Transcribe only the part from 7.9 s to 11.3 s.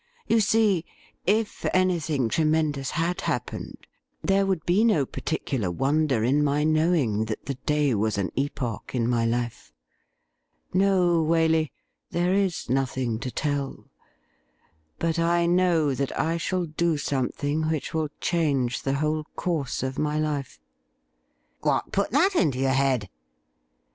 was an epoch in ray life. No,